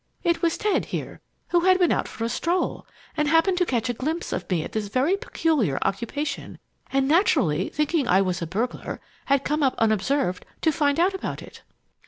[0.23, 3.87] It was Ted, here, who had been out for a stroll, and happening to catch
[3.87, 6.57] a glimpse of me at this very peculiar occupation,
[6.91, 11.43] and naturally thinking I was a burglar, had come up unobserved to find out about
[11.43, 11.61] it!